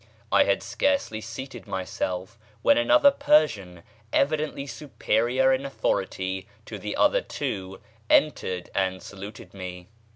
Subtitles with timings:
[0.31, 7.21] I had scarcely seated myself when another Persian, evidently superior in authority to the other
[7.21, 9.89] two, entered and saluted me.